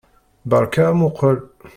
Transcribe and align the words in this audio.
Beṛka 0.49 0.83
amuqqel! 0.89 1.37